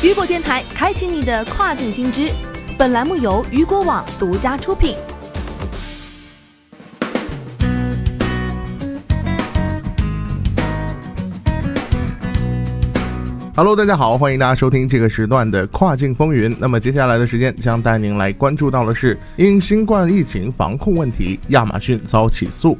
[0.00, 2.30] 雨果电台开启你的跨境新知。
[2.78, 4.94] 本栏目由雨果网独家出品。
[13.56, 16.56] Hello，大家好，欢迎大家收听这个时段的跨境风云。
[16.60, 22.78] 那么接下来的时间将带您来关注到的是，因新冠疫情防控问题，亚马逊遭起诉。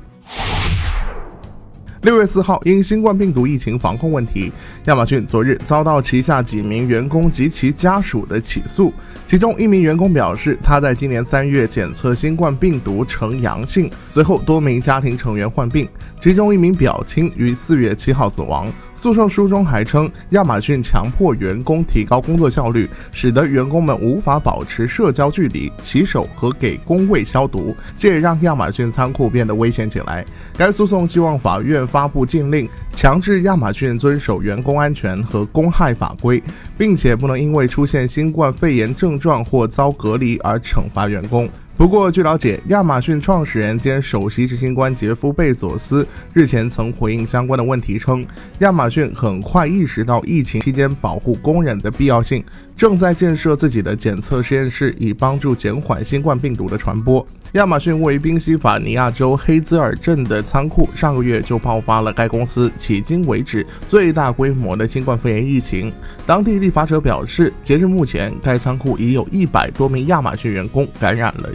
[2.02, 4.52] 六月四号，因新冠病毒疫情防控问题，
[4.84, 8.92] 亚马逊昨日遭到旗下几名员工及其家属的起诉。
[9.26, 15.88] 其中一名员工表示，他在今年三月检测新冠病毒呈阳性，随后多名家庭成员患病，
[16.20, 18.72] 其中一名表亲于四月七号死亡。
[18.98, 30.26] 诉讼书中还称，亚马逊强迫员工提高工作效率，使得员工们无法保持社交距离、洗手和给工位消毒，这也让亚马逊仓库变得危险起来。
[30.56, 36.42] 该诉讼希望法院发布禁令，强制亚马逊遵守员工安全和公害法规，
[36.76, 41.48] 并且不能因为出现新冠肺炎症状或遭隔离而惩罚员工。
[41.78, 48.26] 不过，据了解，亚马逊创始人兼首席执行官杰夫·贝佐斯日前曾回应相关的问题称，
[48.58, 52.44] 亚马逊很快意识到疫情期间保护工人的必要性，
[52.76, 57.24] 正在建设自己的检测实验室，以帮助减缓新冠病毒的传播。
[57.52, 65.90] 亚马逊位于宾夕法尼亚州黑兹尔镇的仓库上个月就爆发了该公司迄今为止最大规模的新冠肺炎疫情。
[66.26, 71.54] 当地立法者表示，截至目前，该仓库已有一百多名亚马逊员工感染了